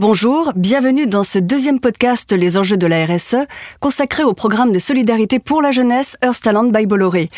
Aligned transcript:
Bonjour, 0.00 0.52
bienvenue 0.56 1.06
dans 1.06 1.24
ce 1.24 1.38
deuxième 1.38 1.78
podcast 1.78 2.32
Les 2.32 2.56
enjeux 2.56 2.78
de 2.78 2.86
la 2.86 3.04
RSE, 3.04 3.36
consacré 3.80 4.24
au 4.24 4.32
programme 4.32 4.72
de 4.72 4.78
solidarité 4.78 5.38
pour 5.40 5.60
la 5.60 5.72
jeunesse 5.72 6.16
Earth 6.24 6.40
Talent 6.40 6.70
by 6.70 6.86
Bolloré. 6.86 7.28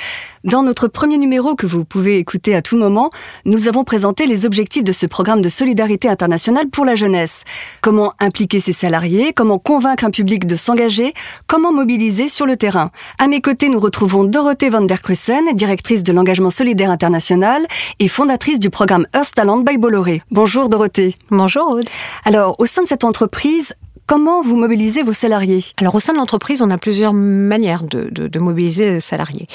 Dans 0.45 0.63
notre 0.63 0.87
premier 0.87 1.19
numéro 1.19 1.57
que 1.57 1.67
vous 1.67 1.85
pouvez 1.85 2.19
écouter 2.19 2.55
à 2.55 2.63
tout 2.63 2.77
moment, 2.77 3.11
nous 3.45 3.67
avons 3.67 3.83
présenté 3.83 4.27
les 4.27 4.47
objectifs 4.47 4.85
de 4.85 4.93
ce 4.93 5.07
programme 5.07 5.41
de 5.41 5.49
solidarité 5.49 6.09
internationale 6.09 6.69
pour 6.69 6.85
la 6.85 6.95
jeunesse. 6.95 7.43
Comment 7.81 8.13
impliquer 8.21 8.61
ses 8.61 8.73
salariés, 8.73 9.33
comment 9.33 9.59
convaincre 9.59 10.05
un 10.05 10.11
public 10.11 10.47
de 10.47 10.55
s'engager, 10.55 11.15
comment 11.49 11.73
mobiliser 11.73 12.29
sur 12.29 12.47
le 12.47 12.57
terrain. 12.57 12.93
À 13.19 13.27
mes 13.27 13.41
côtés, 13.41 13.71
nous 13.71 13.81
retrouvons 13.81 14.23
Dorothée 14.23 14.69
van 14.69 14.83
der 14.83 15.03
Kruisen, 15.03 15.53
directrice 15.55 16.05
de 16.05 16.13
l'engagement 16.13 16.51
solidaire 16.51 16.93
international 16.93 17.67
et 17.99 18.07
fondatrice 18.07 18.61
du 18.61 18.71
programme 18.71 19.07
Earth 19.17 19.35
Talent 19.35 19.59
by 19.59 19.79
Bolloré. 19.79 20.23
Bonjour 20.31 20.69
Dorothée. 20.69 21.15
Bonjour 21.31 21.69
Aude. 21.69 21.89
Alors, 22.25 22.52
au 22.59 22.67
sein 22.67 22.83
de 22.83 22.89
cette 22.89 23.05
entreprise, 23.05 23.75
Comment 24.07 24.43
vous 24.43 24.57
mobilisez 24.57 25.05
vos 25.05 25.13
salariés? 25.13 25.65
Alors 25.79 25.95
au 25.95 26.01
sein 26.01 26.13
de 26.13 26.19
l'entreprise, 26.19 26.61
on 26.61 26.71
a 26.71 26.77
plusieurs 26.77 27.13
manières 27.13 27.85
de, 27.85 28.09
de, 28.11 28.27
de, 28.27 28.39
mobiliser 28.41 28.91
les 28.91 29.01
salariés. 29.01 29.47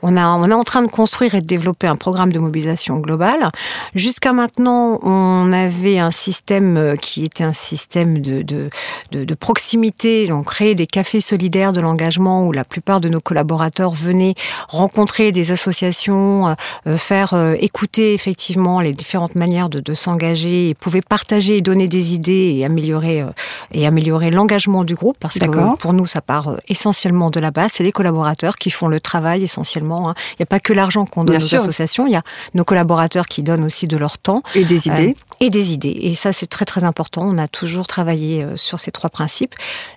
On, 0.00 0.16
a, 0.16 0.28
on 0.28 0.48
est 0.48 0.54
en 0.54 0.62
train 0.62 0.82
de 0.82 0.90
construire 0.90 1.34
et 1.34 1.40
de 1.40 1.46
développer 1.46 1.88
un 1.88 1.96
programme 1.96 2.32
de 2.32 2.38
mobilisation 2.38 2.98
globale. 2.98 3.50
Jusqu'à 3.94 4.32
maintenant, 4.32 5.00
on 5.02 5.52
avait 5.52 5.98
un 5.98 6.12
système 6.12 6.76
euh, 6.76 6.96
qui 6.96 7.24
était 7.24 7.42
un 7.42 7.52
système 7.52 8.20
de, 8.20 8.42
de, 8.42 8.70
de, 9.10 9.34
proximité. 9.34 10.30
On 10.32 10.44
créait 10.44 10.76
des 10.76 10.86
cafés 10.86 11.20
solidaires 11.20 11.72
de 11.72 11.80
l'engagement 11.80 12.46
où 12.46 12.52
la 12.52 12.64
plupart 12.64 13.00
de 13.00 13.08
nos 13.08 13.20
collaborateurs 13.20 13.90
venaient 13.90 14.34
rencontrer 14.68 15.32
des 15.32 15.50
associations, 15.50 16.54
euh, 16.86 16.96
faire 16.96 17.34
euh, 17.34 17.54
écouter 17.58 18.14
effectivement 18.14 18.80
les 18.80 18.92
différentes 18.92 19.34
manières 19.34 19.68
de, 19.68 19.94
s'engager 19.94 20.68
et 20.68 20.74
pouvaient 20.74 21.02
partager 21.02 21.56
et 21.56 21.62
donner 21.62 21.88
des 21.88 22.14
idées 22.14 22.54
et 22.56 22.64
améliorer 22.64 23.24
et 23.72 23.86
améliorer 23.86 23.95
améliorer 23.96 24.30
l'engagement 24.30 24.84
du 24.84 24.94
groupe 24.94 25.16
parce 25.18 25.38
que 25.38 25.76
pour 25.78 25.94
nous, 25.94 26.04
ça 26.04 26.20
part 26.20 26.48
euh, 26.48 26.58
essentiellement 26.68 27.30
de 27.30 27.40
la 27.40 27.50
base. 27.50 27.72
C'est 27.74 27.84
les 27.84 27.92
collaborateurs 27.92 28.56
qui 28.56 28.70
font 28.70 28.88
le 28.88 29.00
travail 29.00 29.42
essentiellement. 29.42 30.10
Hein. 30.10 30.14
Il 30.32 30.36
n'y 30.40 30.42
a 30.42 30.46
pas 30.46 30.60
que 30.60 30.74
l'argent 30.74 31.06
qu'on 31.06 31.24
donne 31.24 31.42
aux 31.42 31.54
associations. 31.54 32.06
Il 32.06 32.12
y 32.12 32.16
a 32.16 32.22
nos 32.52 32.64
collaborateurs 32.64 33.26
qui 33.26 33.42
donnent 33.42 33.64
aussi 33.64 33.86
de 33.86 33.96
leur 33.96 34.18
temps 34.18 34.42
et 34.54 34.64
des 34.64 34.88
idées. 34.88 35.14
Euh, 35.18 35.36
et 35.40 35.50
des 35.50 35.72
idées. 35.72 35.96
Et 36.00 36.14
ça, 36.14 36.32
c'est 36.32 36.46
très 36.46 36.64
très 36.64 36.84
important. 36.84 37.22
On 37.24 37.38
a 37.38 37.48
toujours 37.48 37.86
travaillé 37.86 38.42
euh, 38.42 38.56
sur 38.56 38.80
ces 38.80 38.90
trois 38.90 39.10
principes. 39.10 39.54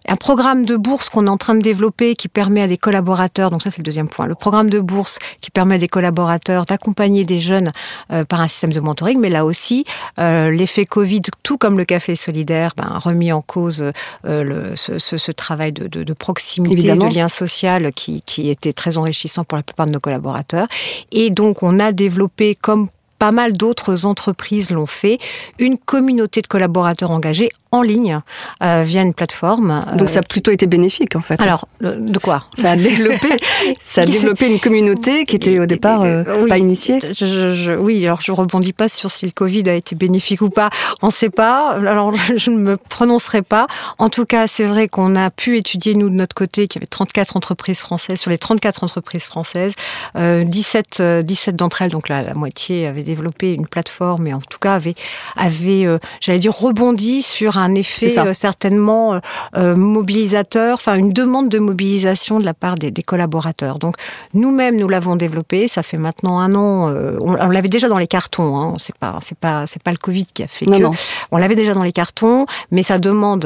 Un 0.08 0.16
programme 0.16 0.66
de 0.66 0.75
bourse 0.75 1.09
qu'on 1.09 1.27
est 1.27 1.30
en 1.30 1.38
train 1.38 1.55
de 1.55 1.61
développer 1.61 2.14
qui 2.14 2.27
permet 2.27 2.61
à 2.61 2.67
des 2.67 2.77
collaborateurs, 2.77 3.50
donc 3.50 3.61
ça 3.61 3.72
c'est 3.72 3.80
le 3.80 3.83
deuxième 3.83 4.09
point, 4.09 4.25
le 4.25 4.36
programme 4.36 4.70
de 4.70 4.80
bourse 4.80 5.20
qui 5.42 5.52
permet 5.52 5.75
à 5.75 5.77
des 5.77 5.88
collaborateurs 5.88 6.66
d'accompagner 6.66 7.23
des 7.23 7.39
jeunes 7.39 7.72
euh, 8.11 8.25
par 8.25 8.42
un 8.42 8.47
système 8.47 8.73
de 8.73 8.80
mentoring, 8.80 9.20
mais 9.20 9.30
là 9.30 9.45
aussi, 9.45 9.86
euh, 10.20 10.50
l'effet 10.50 10.86
Covid, 10.86 11.22
tout 11.44 11.58
comme 11.58 11.77
le 11.77 11.86
café 11.86 12.16
solidaire, 12.16 12.73
ben, 12.75 12.97
remis 12.97 13.31
en 13.31 13.42
cause 13.42 13.83
le, 14.23 14.75
ce, 14.75 14.97
ce, 14.99 15.17
ce, 15.17 15.31
travail 15.31 15.71
de, 15.71 15.87
de, 15.87 16.03
de 16.03 16.13
proximité, 16.13 16.73
Évidemment. 16.77 17.07
de 17.09 17.13
lien 17.15 17.29
social 17.29 17.91
qui, 17.93 18.21
qui 18.25 18.49
était 18.49 18.73
très 18.73 18.97
enrichissant 18.97 19.43
pour 19.43 19.55
la 19.57 19.63
plupart 19.63 19.87
de 19.87 19.91
nos 19.91 19.99
collaborateurs. 19.99 20.67
Et 21.11 21.29
donc 21.29 21.63
on 21.63 21.79
a 21.79 21.91
développé 21.91 22.55
comme 22.55 22.89
pas 23.19 23.31
mal 23.31 23.53
d'autres 23.53 24.05
entreprises 24.05 24.71
l'ont 24.71 24.87
fait, 24.87 25.19
une 25.59 25.77
communauté 25.77 26.41
de 26.41 26.47
collaborateurs 26.47 27.11
engagés 27.11 27.49
en 27.71 27.81
ligne 27.83 28.19
euh, 28.63 28.83
via 28.83 29.01
une 29.01 29.13
plateforme. 29.13 29.81
Donc 29.95 30.09
ça 30.09 30.19
a 30.19 30.23
plutôt 30.23 30.51
été 30.51 30.65
bénéfique 30.65 31.15
en 31.15 31.21
fait. 31.21 31.39
Alors 31.39 31.67
de 31.81 32.17
quoi? 32.17 32.45
Ça 32.55 32.71
a 32.71 32.75
développé, 32.75 33.27
ça 33.83 34.01
a 34.01 34.05
développé 34.05 34.47
une 34.47 34.59
communauté 34.59 35.25
qui 35.25 35.35
était 35.35 35.59
au 35.59 35.67
départ 35.67 36.01
euh, 36.01 36.23
oui, 36.41 36.49
pas 36.49 36.57
initiée. 36.57 36.99
Je, 37.01 37.51
je, 37.53 37.71
oui, 37.73 38.03
alors 38.05 38.21
je 38.21 38.31
rebondis 38.31 38.73
pas 38.73 38.89
sur 38.89 39.11
si 39.11 39.27
le 39.27 39.31
Covid 39.31 39.69
a 39.69 39.75
été 39.75 39.95
bénéfique 39.95 40.41
ou 40.41 40.49
pas. 40.49 40.69
On 41.01 41.07
ne 41.07 41.11
sait 41.11 41.29
pas. 41.29 41.73
Alors 41.73 42.13
je 42.35 42.49
ne 42.49 42.57
me 42.57 42.77
prononcerai 42.77 43.43
pas. 43.43 43.67
En 43.99 44.09
tout 44.09 44.25
cas, 44.25 44.47
c'est 44.47 44.65
vrai 44.65 44.87
qu'on 44.87 45.15
a 45.15 45.29
pu 45.29 45.57
étudier 45.57 45.93
nous 45.93 46.09
de 46.09 46.15
notre 46.15 46.35
côté 46.35 46.67
qu'il 46.67 46.79
y 46.79 46.83
avait 46.83 46.87
34 46.87 47.37
entreprises 47.37 47.79
françaises 47.79 48.19
sur 48.19 48.31
les 48.31 48.39
34 48.39 48.83
entreprises 48.83 49.25
françaises, 49.25 49.73
euh, 50.17 50.43
17 50.43 51.02
17 51.23 51.55
d'entre 51.55 51.83
elles, 51.83 51.91
donc 51.91 52.09
la, 52.09 52.21
la 52.21 52.33
moitié 52.33 52.87
avaient 52.87 53.03
développé 53.09 53.53
une 53.53 53.67
plateforme 53.67 54.27
et 54.27 54.33
en 54.33 54.39
tout 54.39 54.59
cas 54.59 54.75
avait 54.75 54.95
avait 55.36 55.86
euh, 55.86 55.97
j'allais 56.21 56.39
dire 56.39 56.53
rebondi 56.53 57.21
sur 57.21 57.58
un 57.58 57.73
effet 57.73 58.17
euh, 58.20 58.33
certainement 58.33 59.20
euh, 59.58 59.75
mobilisateur, 59.75 60.75
enfin 60.75 60.95
une 60.95 61.11
demande 61.11 61.49
de 61.49 61.59
mobilisation 61.59 62.39
de 62.39 62.45
la 62.45 62.53
part 62.53 62.75
des, 62.75 62.92
des 62.92 63.03
collaborateurs. 63.03 63.80
Donc 63.80 63.95
nous-mêmes, 64.33 64.77
nous 64.77 64.87
l'avons 64.87 65.15
développé. 65.15 65.67
Ça 65.67 65.81
fait 65.83 65.97
maintenant 65.97 66.39
un 66.39 66.53
an. 66.55 66.89
On, 67.20 67.36
on 67.39 67.49
l'avait 67.49 67.70
déjà 67.70 67.87
dans 67.89 67.97
les 67.97 68.08
cartons. 68.08 68.58
Hein, 68.58 68.75
c'est 68.77 68.95
pas, 68.95 69.17
c'est 69.21 69.37
pas, 69.37 69.65
c'est 69.65 69.81
pas 69.81 69.91
le 69.91 69.97
Covid 69.97 70.27
qui 70.33 70.43
a 70.43 70.47
fait 70.47 70.65
non, 70.65 70.77
que. 70.77 70.83
Non. 70.83 70.91
On 71.31 71.37
l'avait 71.37 71.55
déjà 71.55 71.73
dans 71.73 71.83
les 71.83 71.91
cartons, 71.91 72.45
mais 72.71 72.83
ça 72.83 72.99
demande 72.99 73.45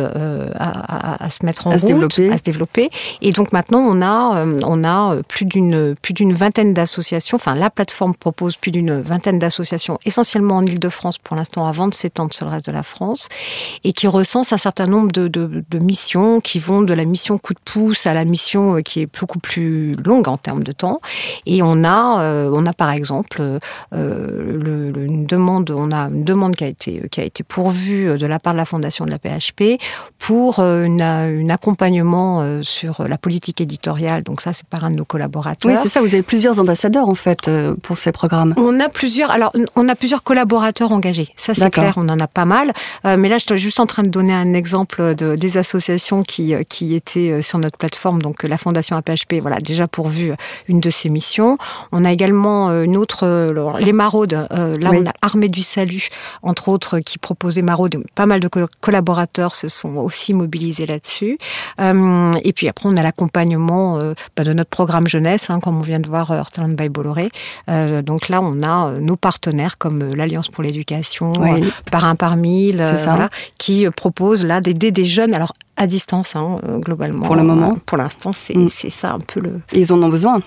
à, 0.60 0.70
à, 0.70 1.24
à, 1.26 1.30
se 1.30 1.46
mettre 1.46 1.68
en 1.68 1.72
à 1.72 1.74
route, 1.76 1.82
se 1.82 1.86
développer. 1.86 2.32
à 2.32 2.38
se 2.38 2.44
développer. 2.44 2.90
Et 3.22 3.32
donc 3.32 3.54
maintenant, 3.54 3.80
on 3.80 4.02
a, 4.02 4.46
on 4.64 4.84
a 4.84 5.16
plus 5.28 5.46
d'une, 5.46 5.96
plus 6.02 6.14
d'une 6.14 6.34
vingtaine 6.34 6.74
d'associations. 6.74 7.38
Enfin, 7.38 7.56
la 7.56 7.70
plateforme 7.70 8.14
propose 8.16 8.58
plus 8.58 8.72
d'une 8.72 9.00
vingtaine 9.02 9.40
d'associations, 9.40 9.53
essentiellement 10.06 10.58
en 10.58 10.66
Île-de-France 10.66 11.18
pour 11.18 11.36
l'instant, 11.36 11.68
avant 11.68 11.88
de 11.88 11.94
s'étendre 11.94 12.34
sur 12.34 12.46
le 12.46 12.52
reste 12.52 12.68
de 12.68 12.72
la 12.72 12.84
France, 12.84 13.30
et 13.84 13.94
qui 13.94 14.08
recense 14.08 14.54
un 14.54 14.58
certain 14.58 14.86
nombre 14.86 15.12
de, 15.12 15.28
de, 15.28 15.64
de, 15.70 15.80
missions 15.80 16.40
qui 16.40 16.60
vont 16.60 16.82
de 16.82 16.94
la 16.94 17.06
mission 17.06 17.38
coup 17.38 17.54
de 17.54 17.60
pouce 17.64 18.06
à 18.06 18.14
la 18.14 18.26
mission 18.26 18.78
euh, 18.78 18.82
qui 18.82 19.02
est 19.02 19.20
beaucoup 19.20 19.40
plus 19.40 19.94
longue 19.94 20.28
en 20.28 20.38
termes 20.38 20.64
de 20.64 20.72
temps. 20.72 21.02
Et 21.46 21.62
on 21.62 21.84
a, 21.84 22.22
euh, 22.24 22.52
on 22.54 22.66
a 22.66 22.74
par 22.74 22.92
exemple 22.92 23.42
euh, 23.42 23.60
le, 23.92 24.92
le, 24.92 25.06
une 25.06 25.26
demande, 25.26 25.72
on 25.72 25.92
a 25.92 26.08
une 26.08 26.24
demande 26.24 26.56
qui 26.56 26.64
a 26.64 26.68
été 26.68 27.08
qui 27.10 27.20
a 27.20 27.24
été 27.24 27.44
pourvue 27.44 28.18
de 28.18 28.26
la 28.26 28.40
part 28.40 28.54
de 28.54 28.58
la 28.58 28.66
fondation 28.66 29.06
de 29.06 29.12
la 29.12 29.20
PHP 29.20 29.82
pour 30.20 30.60
une, 30.60 31.02
un 31.02 31.50
accompagnement 31.50 32.62
sur 32.62 33.06
la 33.08 33.18
politique 33.18 33.60
éditoriale. 33.62 34.24
Donc 34.24 34.42
ça, 34.42 34.54
c'est 34.54 34.68
par 34.68 34.84
un 34.86 34.92
de 34.92 34.96
nos 34.96 35.06
collaborateurs. 35.06 35.72
Oui, 35.72 35.78
c'est 35.82 35.90
ça. 35.90 36.02
Vous 36.02 36.14
avez 36.14 36.24
plusieurs 36.24 36.60
ambassadeurs 36.60 37.10
en 37.10 37.16
fait 37.16 37.50
pour 37.82 37.98
ces 37.98 38.12
programmes. 38.12 38.54
On 38.58 38.80
a 38.80 38.90
plusieurs. 38.90 39.32
Alors, 39.32 39.43
on 39.76 39.90
a 39.90 39.96
plusieurs 39.96 40.24
collaborateurs 40.24 40.92
engagés. 40.92 41.30
Ça, 41.36 41.54
c'est 41.54 41.70
clair. 41.70 41.94
On 41.98 42.08
en 42.10 42.20
a 42.20 42.28
pas 42.28 42.46
mal. 42.46 42.74
mais 43.04 43.30
là, 43.30 43.38
je 43.38 43.46
suis 43.46 43.58
juste 43.58 43.80
en 43.80 43.86
train 43.86 44.04
de 44.04 44.10
donner 44.10 44.34
un 44.34 44.54
exemple 44.54 45.16
de, 45.16 45.36
des 45.36 45.58
associations 45.58 46.24
qui, 46.24 46.54
qui 46.70 46.96
étaient 46.96 47.42
sur 47.42 47.60
notre 47.60 47.78
plateforme, 47.78 48.22
donc 48.22 48.44
la 48.44 48.58
Fondation 48.58 48.96
APHP, 48.96 49.36
voilà, 49.42 49.60
déjà 49.60 49.88
pourvu 49.88 50.34
une 50.68 50.80
de 50.80 50.90
ses 50.90 51.10
missions. 51.10 51.58
On 51.92 52.06
a 52.06 52.12
également 52.12 52.70
une 52.84 52.98
autre, 52.98 53.26
les 53.80 53.94
maraudes, 53.94 54.48
euh, 54.52 54.76
là 54.82 54.90
oui. 54.92 55.00
on 55.02 55.06
a 55.08 55.14
Armée 55.22 55.50
du 55.50 55.64
Salut, 55.64 56.10
entre 56.42 56.70
autres, 56.70 57.00
qui 57.00 57.18
proposait 57.18 57.62
maraudes, 57.62 58.04
pas 58.16 58.26
mal 58.26 58.40
de 58.40 58.48
co 58.48 58.62
collaborateurs 58.82 59.56
se 59.56 59.68
sont 59.68 59.96
aussi 59.96 60.34
mobilisés 60.34 60.86
là-dessus. 60.86 61.38
Euh, 61.80 62.34
et 62.44 62.54
puis 62.54 62.68
après, 62.68 62.90
on 62.90 62.98
a 62.98 63.04
l'accompagnement 63.04 64.00
euh, 64.00 64.14
bah, 64.36 64.44
de 64.44 64.54
notre 64.54 64.70
programme 64.70 65.08
jeunesse, 65.08 65.50
hein, 65.50 65.60
comme 65.60 65.78
on 65.78 65.82
vient 65.82 66.00
de 66.00 66.08
voir 66.08 66.32
Heartland 66.32 66.76
by 66.76 66.90
Bolloré. 66.90 67.30
Euh, 67.70 68.02
donc 68.02 68.30
là, 68.30 68.42
on 68.42 68.64
a 68.64 68.94
nos 69.00 69.16
partenaires 69.34 69.80
comme 69.80 70.14
l'Alliance 70.14 70.50
pour 70.50 70.64
l'éducation, 70.64 71.34
oui. 71.40 71.64
par 71.92 72.06
un 72.06 72.16
par 72.16 72.36
mille, 72.38 72.86
voilà, 73.04 73.30
qui 73.58 73.88
propose 73.90 74.46
là 74.46 74.62
d'aider 74.62 74.92
des 74.92 75.06
jeunes. 75.06 75.34
Alors 75.34 75.54
à 75.76 75.88
distance, 75.88 76.36
hein, 76.36 76.60
globalement. 76.80 77.26
Pour 77.26 77.36
le 77.36 77.44
moment. 77.44 77.72
Euh, 77.72 77.80
pour 77.86 77.98
l'instant, 77.98 78.32
c'est 78.32 78.56
mm. 78.56 78.70
ça 78.70 79.14
un 79.14 79.20
peu 79.20 79.40
le. 79.40 79.62
Et 79.72 79.80
ils 79.80 79.92
en 79.92 80.02
ont 80.04 80.10
besoin. 80.10 80.40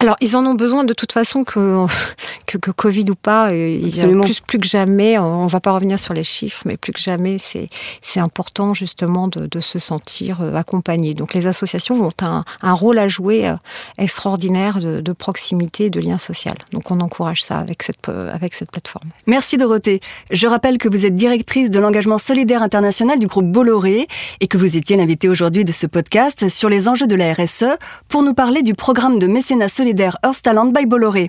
Alors, 0.00 0.16
ils 0.20 0.36
en 0.36 0.44
ont 0.44 0.54
besoin 0.54 0.84
de 0.84 0.92
toute 0.92 1.12
façon 1.12 1.44
que, 1.44 1.86
que, 2.46 2.58
que 2.58 2.70
Covid 2.72 3.04
ou 3.10 3.14
pas. 3.14 3.46
Absolument. 3.46 4.24
Plus, 4.24 4.40
plus 4.40 4.58
que 4.58 4.66
jamais, 4.66 5.18
on 5.18 5.46
va 5.46 5.60
pas 5.60 5.72
revenir 5.72 5.98
sur 5.98 6.14
les 6.14 6.24
chiffres, 6.24 6.62
mais 6.66 6.76
plus 6.76 6.92
que 6.92 7.00
jamais, 7.00 7.36
c'est 7.38 8.20
important 8.20 8.74
justement 8.74 9.28
de, 9.28 9.46
de, 9.46 9.60
se 9.60 9.78
sentir 9.78 10.40
euh, 10.40 10.56
accompagné. 10.56 11.14
Donc, 11.14 11.34
les 11.34 11.46
associations 11.46 12.00
ont 12.04 12.12
un, 12.20 12.44
un 12.62 12.72
rôle 12.72 12.98
à 12.98 13.08
jouer 13.08 13.46
euh, 13.46 13.54
extraordinaire 13.98 14.80
de, 14.80 15.00
de, 15.00 15.12
proximité, 15.12 15.90
de 15.90 16.00
lien 16.00 16.18
social. 16.18 16.56
Donc, 16.72 16.90
on 16.90 17.00
encourage 17.00 17.42
ça 17.44 17.58
avec 17.58 17.84
cette, 17.84 18.08
avec 18.08 18.54
cette 18.54 18.72
plateforme. 18.72 19.10
Merci 19.26 19.56
Dorothée. 19.56 20.00
Je 20.30 20.46
rappelle 20.48 20.78
que 20.78 20.88
vous 20.88 21.06
êtes 21.06 21.14
directrice 21.14 21.70
de 21.70 21.78
l'engagement 21.78 22.18
solidaire 22.18 22.62
international 22.62 23.20
du 23.20 23.28
groupe 23.28 23.46
Bolloré 23.46 24.08
et 24.40 24.46
que 24.48 24.58
vous 24.58 24.71
vous 24.72 24.78
étiez 24.78 24.96
l'invité 24.96 25.28
aujourd'hui 25.28 25.66
de 25.66 25.72
ce 25.72 25.86
podcast 25.86 26.48
sur 26.48 26.70
les 26.70 26.88
enjeux 26.88 27.06
de 27.06 27.14
la 27.14 27.34
RSE 27.34 27.76
pour 28.08 28.22
nous 28.22 28.32
parler 28.32 28.62
du 28.62 28.72
programme 28.72 29.18
de 29.18 29.26
mécénat 29.26 29.68
solidaire 29.68 30.16
Earth 30.24 30.40
Talent 30.40 30.64
by 30.64 30.86
Bolloré. 30.86 31.28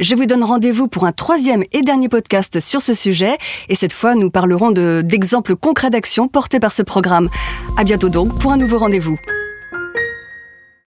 Je 0.00 0.16
vous 0.16 0.26
donne 0.26 0.42
rendez-vous 0.42 0.88
pour 0.88 1.04
un 1.04 1.12
troisième 1.12 1.62
et 1.70 1.82
dernier 1.82 2.08
podcast 2.08 2.58
sur 2.58 2.82
ce 2.82 2.92
sujet 2.92 3.38
et 3.68 3.76
cette 3.76 3.92
fois 3.92 4.16
nous 4.16 4.30
parlerons 4.30 4.72
d'exemples 4.72 5.52
de, 5.52 5.56
concrets 5.56 5.90
d'action 5.90 6.26
portés 6.26 6.58
par 6.58 6.72
ce 6.72 6.82
programme. 6.82 7.30
À 7.76 7.84
bientôt 7.84 8.08
donc 8.08 8.36
pour 8.40 8.50
un 8.50 8.56
nouveau 8.56 8.78
rendez-vous. 8.78 9.16